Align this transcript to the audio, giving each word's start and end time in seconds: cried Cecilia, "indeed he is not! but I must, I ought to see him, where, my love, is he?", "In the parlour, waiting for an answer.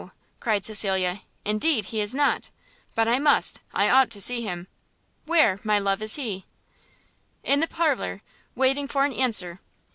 cried 0.39 0.65
Cecilia, 0.65 1.21
"indeed 1.45 1.85
he 1.85 2.01
is 2.01 2.15
not! 2.15 2.49
but 2.95 3.07
I 3.07 3.19
must, 3.19 3.61
I 3.71 3.87
ought 3.87 4.09
to 4.09 4.19
see 4.19 4.41
him, 4.41 4.65
where, 5.27 5.59
my 5.63 5.77
love, 5.77 6.01
is 6.01 6.15
he?", 6.15 6.47
"In 7.43 7.59
the 7.59 7.67
parlour, 7.67 8.23
waiting 8.55 8.87
for 8.87 9.05
an 9.05 9.13
answer. 9.13 9.59